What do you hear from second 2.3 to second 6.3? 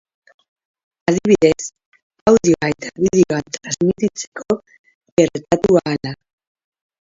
audioa eta bideoa transmititzeko gertatu ahala.